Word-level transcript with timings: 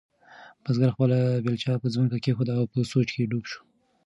بزګر 0.63 0.89
خپله 0.95 1.17
بیلچه 1.43 1.71
په 1.81 1.87
ځمکه 1.95 2.17
کېښوده 2.23 2.53
او 2.59 2.65
په 2.73 2.79
سوچ 2.91 3.07
کې 3.15 3.29
ډوب 3.31 3.43
شو. 3.51 3.61